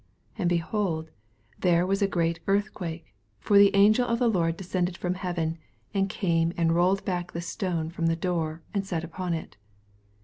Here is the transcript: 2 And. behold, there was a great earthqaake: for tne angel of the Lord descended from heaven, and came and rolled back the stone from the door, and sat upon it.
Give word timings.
2 0.37 0.41
And. 0.41 0.49
behold, 0.49 1.11
there 1.59 1.85
was 1.85 2.01
a 2.01 2.07
great 2.07 2.43
earthqaake: 2.47 3.13
for 3.37 3.55
tne 3.59 3.69
angel 3.75 4.07
of 4.07 4.17
the 4.17 4.27
Lord 4.27 4.57
descended 4.57 4.97
from 4.97 5.13
heaven, 5.13 5.59
and 5.93 6.09
came 6.09 6.53
and 6.57 6.73
rolled 6.73 7.05
back 7.05 7.33
the 7.33 7.39
stone 7.39 7.91
from 7.91 8.07
the 8.07 8.15
door, 8.15 8.63
and 8.73 8.83
sat 8.83 9.03
upon 9.03 9.35
it. 9.35 9.57